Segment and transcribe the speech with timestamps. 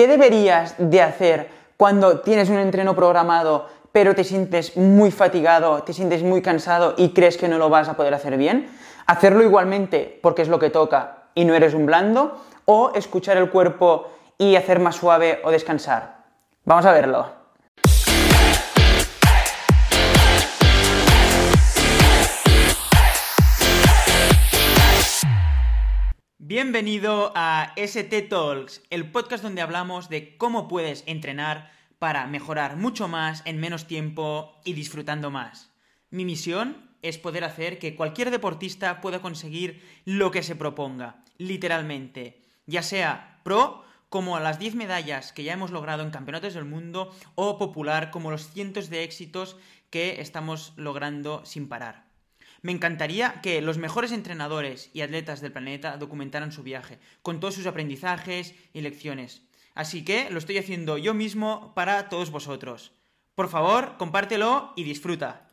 [0.00, 5.92] ¿Qué deberías de hacer cuando tienes un entreno programado pero te sientes muy fatigado, te
[5.92, 8.70] sientes muy cansado y crees que no lo vas a poder hacer bien?
[9.06, 12.42] ¿Hacerlo igualmente porque es lo que toca y no eres un blando?
[12.64, 14.08] ¿O escuchar el cuerpo
[14.38, 16.24] y hacer más suave o descansar?
[16.64, 17.39] Vamos a verlo.
[26.50, 31.70] Bienvenido a ST Talks, el podcast donde hablamos de cómo puedes entrenar
[32.00, 35.70] para mejorar mucho más en menos tiempo y disfrutando más.
[36.10, 42.42] Mi misión es poder hacer que cualquier deportista pueda conseguir lo que se proponga, literalmente,
[42.66, 47.14] ya sea pro como las 10 medallas que ya hemos logrado en campeonatos del mundo
[47.36, 49.56] o popular como los cientos de éxitos
[49.88, 52.09] que estamos logrando sin parar.
[52.62, 57.54] Me encantaría que los mejores entrenadores y atletas del planeta documentaran su viaje, con todos
[57.54, 59.42] sus aprendizajes y lecciones.
[59.74, 62.92] Así que lo estoy haciendo yo mismo para todos vosotros.
[63.34, 65.46] Por favor, compártelo y disfruta.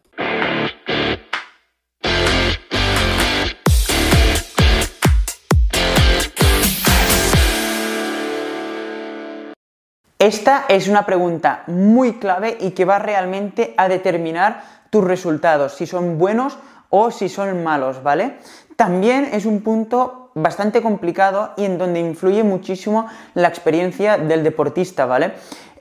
[10.20, 15.86] Esta es una pregunta muy clave y que va realmente a determinar tus resultados, si
[15.86, 16.58] son buenos
[16.90, 18.38] o si son malos, ¿vale?
[18.76, 25.06] También es un punto bastante complicado y en donde influye muchísimo la experiencia del deportista,
[25.06, 25.34] ¿vale?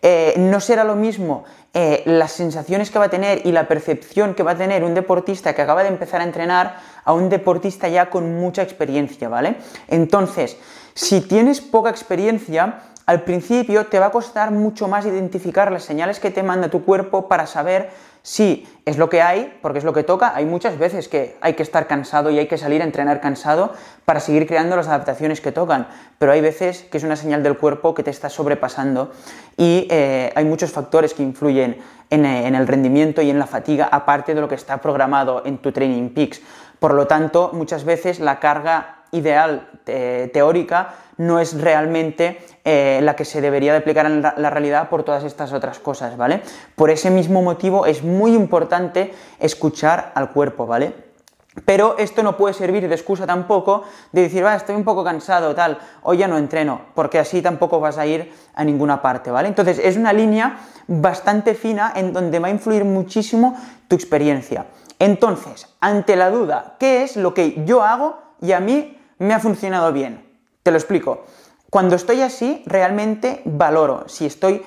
[0.03, 4.35] Eh, no será lo mismo eh, las sensaciones que va a tener y la percepción
[4.35, 7.89] que va a tener un deportista que acaba de empezar a entrenar a un deportista
[7.89, 9.57] ya con mucha experiencia, ¿vale?
[9.89, 10.57] Entonces,
[10.95, 16.19] si tienes poca experiencia, al principio te va a costar mucho más identificar las señales
[16.19, 17.91] que te manda tu cuerpo para saber
[18.23, 20.35] si es lo que hay, porque es lo que toca.
[20.35, 23.73] Hay muchas veces que hay que estar cansado y hay que salir a entrenar cansado
[24.05, 25.87] para seguir creando las adaptaciones que tocan,
[26.19, 29.13] pero hay veces que es una señal del cuerpo que te está sobrepasando
[29.57, 31.79] y eh, hay muchos factores que influyen
[32.11, 35.43] en, eh, en el rendimiento y en la fatiga, aparte de lo que está programado
[35.47, 36.43] en tu Training Peaks.
[36.81, 43.17] Por lo tanto, muchas veces la carga ideal eh, teórica no es realmente eh, la
[43.17, 46.43] que se debería de aplicar en la, realidad por todas estas otras cosas, ¿vale?
[46.75, 51.07] Por ese mismo motivo es muy importante escuchar al cuerpo, ¿vale?
[51.65, 55.55] Pero esto no puede servir de excusa tampoco de decir, va, estoy un poco cansado,
[55.55, 59.49] tal, hoy ya no entreno, porque así tampoco vas a ir a ninguna parte, ¿vale?
[59.49, 63.57] Entonces es una línea bastante fina en donde va a influir muchísimo
[63.89, 64.67] tu experiencia.
[64.99, 69.41] Entonces, ante la duda, ¿qué es lo que yo hago y a mí me ha
[69.41, 70.25] funcionado bien.
[70.63, 71.25] Te lo explico.
[71.71, 74.65] Cuando estoy así, realmente valoro si estoy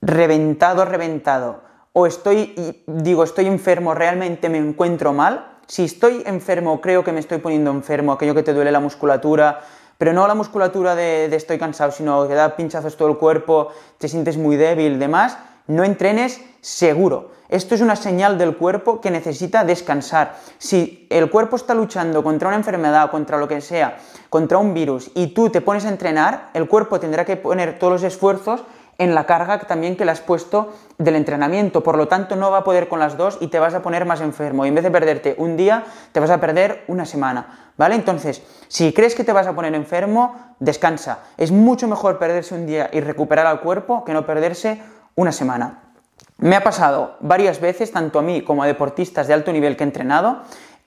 [0.00, 5.46] reventado, reventado, o estoy, digo, estoy enfermo, realmente me encuentro mal.
[5.66, 9.60] Si estoy enfermo, creo que me estoy poniendo enfermo, aquello que te duele la musculatura,
[9.98, 14.08] pero no la musculatura de, estoy cansado, sino que da pinchazos todo el cuerpo, te
[14.08, 17.32] sientes muy débil, demás, no entrenes seguro.
[17.48, 20.36] Esto es una señal del cuerpo que necesita descansar.
[20.56, 23.98] Si el cuerpo está luchando contra una enfermedad, contra lo que sea,
[24.30, 27.92] contra un virus, y tú te pones a entrenar, el cuerpo tendrá que poner todos
[27.92, 28.64] los esfuerzos
[28.98, 31.82] en la carga también que le has puesto del entrenamiento.
[31.82, 34.04] Por lo tanto, no va a poder con las dos y te vas a poner
[34.04, 34.64] más enfermo.
[34.64, 37.72] Y en vez de perderte un día, te vas a perder una semana.
[37.76, 37.94] ¿Vale?
[37.94, 41.20] Entonces, si crees que te vas a poner enfermo, descansa.
[41.36, 44.80] Es mucho mejor perderse un día y recuperar al cuerpo que no perderse
[45.14, 45.94] una semana.
[46.38, 49.84] Me ha pasado varias veces, tanto a mí como a deportistas de alto nivel que
[49.84, 50.42] he entrenado,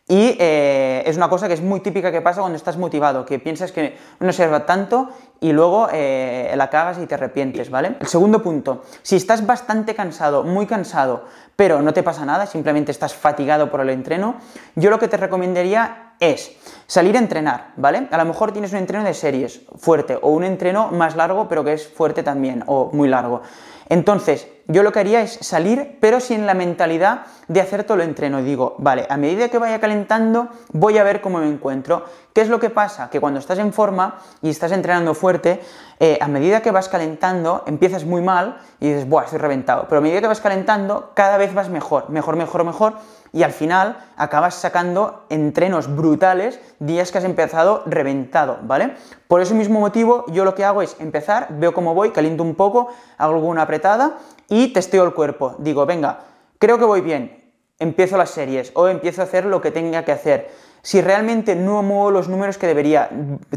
[0.08, 3.40] y eh, es una cosa que es muy típica que pasa cuando estás motivado, que
[3.40, 5.09] piensas que no sirve tanto
[5.40, 7.96] y luego eh, la cagas y te arrepientes, ¿vale?
[8.00, 11.25] El segundo punto, si estás bastante cansado, muy cansado,
[11.56, 14.35] pero no te pasa nada, simplemente estás fatigado por el entreno,
[14.75, 18.08] yo lo que te recomendaría es salir a entrenar, ¿vale?
[18.12, 21.64] A lo mejor tienes un entreno de series fuerte o un entreno más largo pero
[21.64, 23.41] que es fuerte también o muy largo.
[23.90, 28.09] Entonces, yo lo que haría es salir, pero sin la mentalidad de hacer todo el
[28.09, 28.42] entreno.
[28.42, 32.06] Digo, vale, a medida que vaya calentando, voy a ver cómo me encuentro.
[32.34, 33.09] ¿Qué es lo que pasa?
[33.09, 35.62] Que cuando estás en forma y estás entrenando fuerte,
[36.00, 39.85] eh, a medida que vas calentando, empiezas muy mal y dices, buah, estoy reventado.
[39.88, 42.94] Pero a medida que vas calentando, cada vez vas mejor, mejor, mejor, mejor.
[43.32, 48.96] Y al final acabas sacando entrenos brutales días que has empezado reventado, ¿vale?
[49.28, 52.56] Por ese mismo motivo, yo lo que hago es empezar, veo cómo voy, caliento un
[52.56, 54.18] poco, hago alguna apretada
[54.50, 55.56] y testeo el cuerpo.
[55.59, 56.20] Digo, venga,
[56.59, 57.44] creo que voy bien,
[57.80, 60.50] empiezo las series o empiezo a hacer lo que tenga que hacer.
[60.82, 63.09] Si realmente no muevo los números que debería,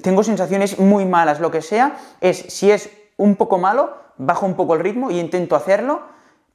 [0.02, 4.54] tengo sensaciones muy malas, lo que sea, es si es un poco malo, bajo un
[4.54, 6.02] poco el ritmo y intento hacerlo,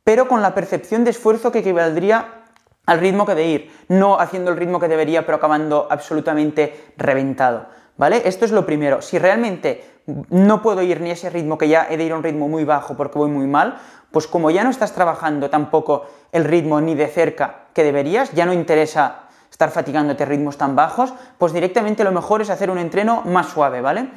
[0.04, 2.44] pero con la percepción de esfuerzo que equivaldría
[2.86, 7.68] al ritmo que de ir, no haciendo el ritmo que debería, pero acabando absolutamente reventado.
[7.98, 8.22] ¿Vale?
[8.26, 9.02] Esto es lo primero.
[9.02, 12.18] Si realmente no puedo ir ni a ese ritmo, que ya he de ir a
[12.18, 13.78] un ritmo muy bajo porque voy muy mal,
[14.12, 18.46] pues como ya no estás trabajando tampoco el ritmo ni de cerca que deberías, ya
[18.46, 23.22] no interesa estar fatigándote ritmos tan bajos, pues directamente lo mejor es hacer un entreno
[23.26, 24.10] más suave, ¿vale?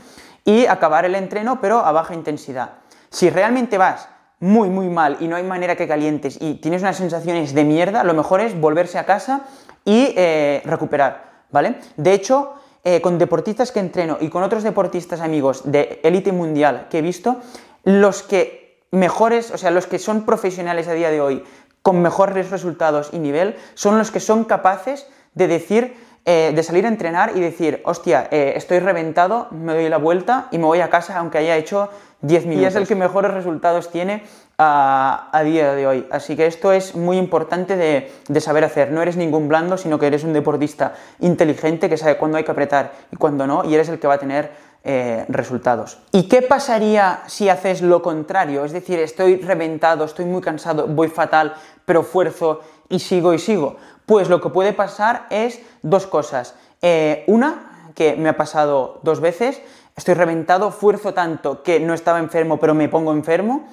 [0.44, 2.70] Y acabar el entreno pero a baja intensidad.
[3.10, 4.08] Si realmente vas
[4.40, 8.04] muy, muy mal y no hay manera que calientes y tienes unas sensaciones de mierda,
[8.04, 9.42] lo mejor es volverse a casa
[9.84, 11.76] y eh, recuperar, ¿vale?
[11.96, 12.54] De hecho,
[12.88, 17.02] eh, con deportistas que entreno y con otros deportistas amigos de élite mundial que he
[17.02, 17.40] visto,
[17.82, 21.42] los que mejores, o sea, los que son profesionales a día de hoy
[21.82, 25.96] con mejores resultados y nivel, son los que son capaces de decir,
[26.28, 30.48] eh, de salir a entrenar y decir, hostia, eh, estoy reventado, me doy la vuelta
[30.50, 31.88] y me voy a casa aunque haya hecho
[32.22, 32.62] 10 minutos.
[32.62, 34.24] Y es el que mejores resultados tiene
[34.58, 36.06] a, día de hoy.
[36.10, 38.90] Así que esto es muy importante de, de, saber hacer.
[38.90, 42.50] No eres ningún blando, sino que eres un deportista inteligente que sabe cuándo hay que
[42.50, 44.50] apretar y cuándo no, y eres el que va a tener
[44.88, 45.98] eh, resultados.
[46.12, 48.64] ¿Y qué pasaría si haces lo contrario?
[48.64, 53.78] Es decir, estoy reventado, estoy muy cansado, voy fatal, pero fuerzo y sigo y sigo.
[54.06, 56.54] Pues lo que puede pasar es dos cosas.
[56.80, 59.60] Eh, una, que me ha pasado dos veces,
[59.96, 63.66] estoy reventado, fuerzo tanto que no estaba enfermo, pero me pongo enfermo.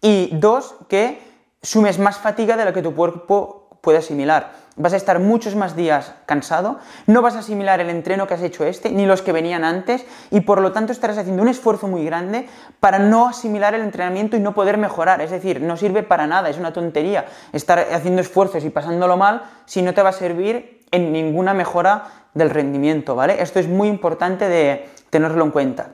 [0.00, 1.20] Y dos, que
[1.62, 4.52] sumes más fatiga de la que tu cuerpo puede asimilar.
[4.78, 6.78] Vas a estar muchos más días cansado,
[7.08, 10.06] no vas a asimilar el entreno que has hecho este, ni los que venían antes,
[10.30, 12.48] y por lo tanto estarás haciendo un esfuerzo muy grande
[12.78, 15.20] para no asimilar el entrenamiento y no poder mejorar.
[15.20, 19.42] Es decir, no sirve para nada, es una tontería estar haciendo esfuerzos y pasándolo mal
[19.66, 22.04] si no te va a servir en ninguna mejora
[22.34, 23.42] del rendimiento, ¿vale?
[23.42, 25.90] Esto es muy importante de tenerlo en cuenta.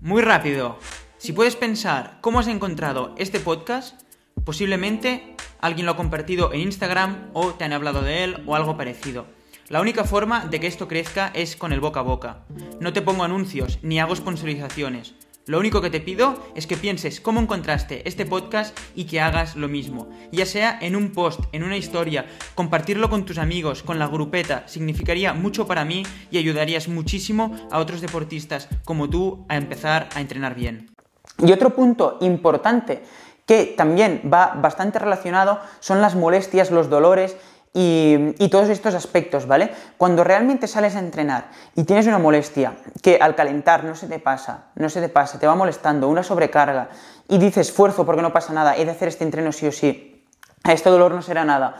[0.00, 0.76] Muy rápido,
[1.24, 3.98] si puedes pensar cómo has encontrado este podcast,
[4.44, 8.76] posiblemente alguien lo ha compartido en Instagram o te han hablado de él o algo
[8.76, 9.24] parecido.
[9.70, 12.44] La única forma de que esto crezca es con el boca a boca.
[12.78, 15.14] No te pongo anuncios ni hago sponsorizaciones.
[15.46, 19.56] Lo único que te pido es que pienses cómo encontraste este podcast y que hagas
[19.56, 20.10] lo mismo.
[20.30, 24.68] Ya sea en un post, en una historia, compartirlo con tus amigos, con la grupeta,
[24.68, 30.20] significaría mucho para mí y ayudarías muchísimo a otros deportistas como tú a empezar a
[30.20, 30.93] entrenar bien.
[31.38, 33.02] Y otro punto importante
[33.46, 37.36] que también va bastante relacionado son las molestias, los dolores
[37.76, 39.70] y, todos estos aspectos, ¿vale?
[39.96, 44.20] Cuando realmente sales a entrenar y tienes una molestia que al calentar no se te
[44.20, 46.88] pasa, no se te pasa, te va molestando, una sobrecarga
[47.28, 50.24] y dices esfuerzo porque no pasa nada, he de hacer este entreno sí o sí,
[50.62, 51.76] a este dolor no será nada.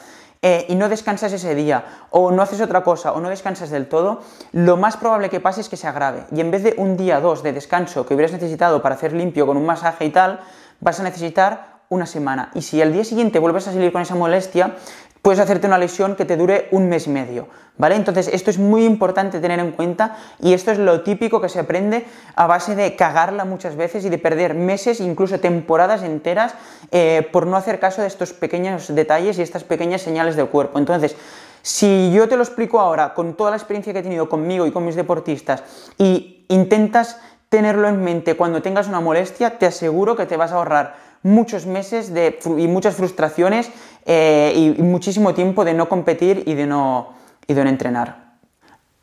[0.46, 3.88] Eh, y no descansas ese día, o no haces otra cosa, o no descansas del
[3.88, 4.20] todo,
[4.52, 6.26] lo más probable que pase es que se agrave.
[6.36, 9.46] Y en vez de un día, dos de descanso que hubieras necesitado para hacer limpio
[9.46, 10.40] con un masaje y tal,
[10.80, 12.50] vas a necesitar una semana.
[12.52, 14.76] Y si al día siguiente vuelves a salir con esa molestia,
[15.24, 17.48] puedes hacerte una lesión que te dure un mes y medio,
[17.78, 17.96] ¿vale?
[17.96, 21.60] Entonces esto es muy importante tener en cuenta y esto es lo típico que se
[21.60, 22.04] aprende
[22.36, 26.54] a base de cagarla muchas veces y de perder meses, incluso temporadas enteras,
[26.90, 30.78] eh, por no hacer caso de estos pequeños detalles y estas pequeñas señales del cuerpo.
[30.78, 31.16] Entonces,
[31.62, 34.72] si yo te lo explico ahora con toda la experiencia que he tenido conmigo y
[34.72, 35.64] con mis deportistas
[35.96, 37.18] y intentas
[37.48, 41.64] tenerlo en mente cuando tengas una molestia, te aseguro que te vas a ahorrar muchos
[41.64, 43.70] meses de, y muchas frustraciones
[44.06, 47.14] eh, y muchísimo tiempo de no competir y de no,
[47.46, 48.24] y de no entrenar.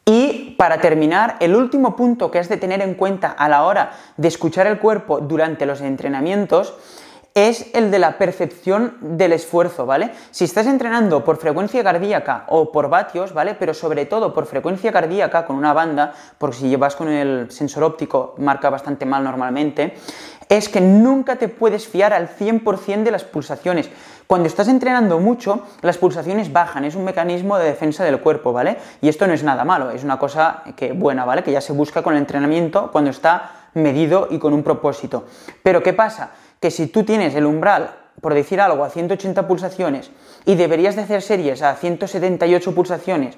[0.06, 3.91] Y para terminar, el último punto que has de tener en cuenta a la hora
[4.17, 6.75] de escuchar el cuerpo durante los entrenamientos
[7.34, 10.12] es el de la percepción del esfuerzo, ¿vale?
[10.31, 13.55] Si estás entrenando por frecuencia cardíaca o por vatios, ¿vale?
[13.55, 17.84] Pero sobre todo por frecuencia cardíaca con una banda, porque si llevas con el sensor
[17.84, 19.96] óptico marca bastante mal normalmente,
[20.58, 23.89] es que nunca te puedes fiar al 100% de las pulsaciones.
[24.27, 28.75] Cuando estás entrenando mucho, las pulsaciones bajan, es un mecanismo de defensa del cuerpo, ¿vale?
[29.01, 31.41] Y esto no es nada malo, es una cosa que buena, ¿vale?
[31.43, 35.24] Que ya se busca con el entrenamiento cuando está medido y con un propósito.
[35.63, 36.31] Pero ¿qué pasa?
[36.60, 40.12] Que si tú tienes el umbral, por decir algo, a 180 pulsaciones
[40.46, 43.38] y deberías de hacer series a 178 pulsaciones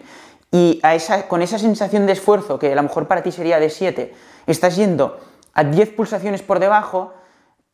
[0.52, 3.60] y a esa, con esa sensación de esfuerzo, que a lo mejor para ti sería
[3.60, 4.16] de 7,
[4.48, 5.20] estás yendo
[5.54, 7.14] a 10 pulsaciones por debajo,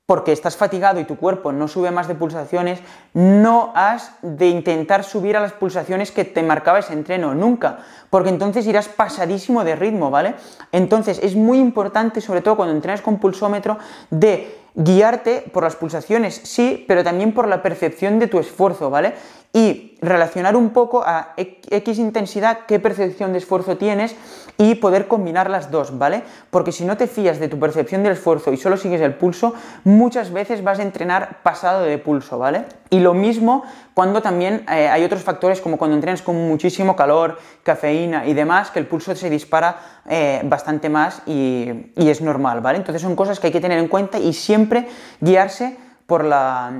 [0.05, 2.79] porque estás fatigado y tu cuerpo no sube más de pulsaciones,
[3.13, 8.29] no has de intentar subir a las pulsaciones que te marcaba ese entreno, nunca, porque
[8.29, 10.33] entonces irás pasadísimo de ritmo, ¿vale?
[10.71, 13.77] Entonces es muy importante, sobre todo cuando entrenas con pulsómetro,
[14.09, 19.13] de guiarte por las pulsaciones, sí, pero también por la percepción de tu esfuerzo, ¿vale?
[19.53, 24.15] y relacionar un poco a X intensidad qué percepción de esfuerzo tienes
[24.57, 26.23] y poder combinar las dos, ¿vale?
[26.49, 29.53] Porque si no te fías de tu percepción del esfuerzo y solo sigues el pulso,
[29.85, 32.65] muchas veces vas a entrenar pasado de pulso, ¿vale?
[32.89, 33.63] Y lo mismo
[33.93, 38.69] cuando también eh, hay otros factores como cuando entrenas con muchísimo calor, cafeína y demás,
[38.71, 39.79] que el pulso se dispara
[40.09, 42.79] eh, bastante más y, es normal, ¿vale?
[42.79, 44.87] Entonces son cosas que hay que tener en cuenta y siempre
[45.21, 46.73] guiarse por la,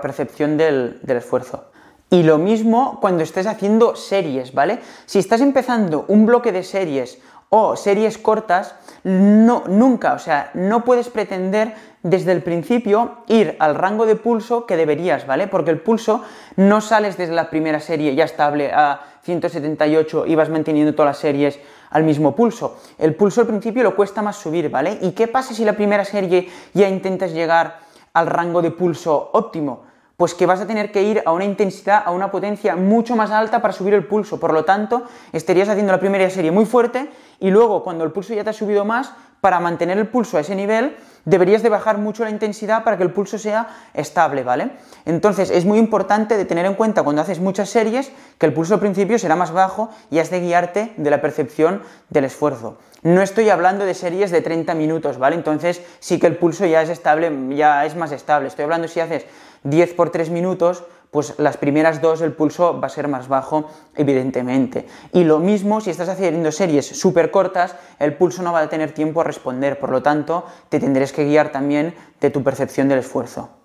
[0.00, 1.71] percepción del esfuerzo.
[2.12, 4.80] Y lo mismo cuando estés haciendo series, ¿vale?
[5.06, 10.84] Si estás empezando un bloque de series o series cortas, no, nunca, o sea, no
[10.84, 15.46] puedes pretender desde el principio ir al rango de pulso que deberías, ¿vale?
[15.46, 16.22] Porque el pulso
[16.56, 21.18] no sales desde la primera serie ya estable a 178 y vas manteniendo todas las
[21.18, 22.76] series al mismo pulso.
[22.98, 24.98] El pulso al principio lo cuesta más subir, ¿vale?
[25.00, 27.78] ¿Y qué pasa si la primera serie ya intentas llegar
[28.12, 29.91] al rango de pulso óptimo?
[30.22, 33.32] Pues que vas a tener que ir a una intensidad, a una potencia mucho más
[33.32, 34.38] alta para subir el pulso.
[34.38, 35.02] Por lo tanto,
[35.32, 37.10] estarías haciendo la primera serie muy fuerte
[37.40, 39.10] y luego cuando el pulso ya te ha subido más,
[39.40, 43.02] para mantener el pulso a ese nivel, deberías de bajar mucho la intensidad para que
[43.02, 44.70] el pulso sea estable, ¿vale?
[45.06, 48.74] Entonces es muy importante de tener en cuenta cuando haces muchas series que el pulso
[48.74, 52.78] al principio será más bajo y has de guiarte de la percepción del esfuerzo.
[53.02, 55.34] No estoy hablando de series de 30 minutos, ¿vale?
[55.34, 58.46] Entonces sí que el pulso ya es estable, ya es más estable.
[58.46, 59.26] Estoy hablando si haces
[59.64, 63.68] 10 por 3 minutos, pues las primeras dos el pulso va a ser más bajo,
[63.96, 64.86] evidentemente.
[65.12, 68.92] Y lo mismo si estás haciendo series súper cortas, el pulso no va a tener
[68.92, 73.00] tiempo a responder, por lo tanto, te tendrás que guiar también de tu percepción del
[73.00, 73.61] esfuerzo.